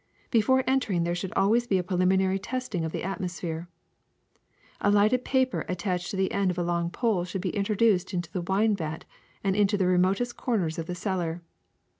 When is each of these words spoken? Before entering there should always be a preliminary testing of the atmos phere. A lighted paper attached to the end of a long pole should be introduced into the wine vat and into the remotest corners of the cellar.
Before 0.31 0.63
entering 0.65 1.03
there 1.03 1.13
should 1.13 1.31
always 1.33 1.67
be 1.67 1.77
a 1.77 1.83
preliminary 1.83 2.39
testing 2.39 2.83
of 2.83 2.91
the 2.91 3.03
atmos 3.03 3.39
phere. 3.39 3.69
A 4.79 4.89
lighted 4.89 5.23
paper 5.23 5.63
attached 5.69 6.09
to 6.09 6.17
the 6.17 6.31
end 6.31 6.49
of 6.49 6.57
a 6.57 6.63
long 6.63 6.89
pole 6.89 7.23
should 7.23 7.39
be 7.41 7.55
introduced 7.55 8.11
into 8.11 8.31
the 8.31 8.41
wine 8.41 8.75
vat 8.75 9.05
and 9.43 9.55
into 9.55 9.77
the 9.77 9.85
remotest 9.85 10.35
corners 10.35 10.79
of 10.79 10.87
the 10.87 10.95
cellar. 10.95 11.43